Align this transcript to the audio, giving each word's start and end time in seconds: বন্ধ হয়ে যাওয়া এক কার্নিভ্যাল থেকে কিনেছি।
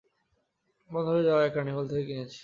বন্ধ 0.89 1.07
হয়ে 1.09 1.27
যাওয়া 1.27 1.41
এক 1.43 1.53
কার্নিভ্যাল 1.53 1.85
থেকে 1.87 2.03
কিনেছি। 2.05 2.39